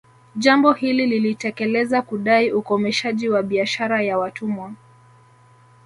[0.35, 4.73] Jambo hili lilitekeleza kudai ukomeshaji wa biashara ya watumwa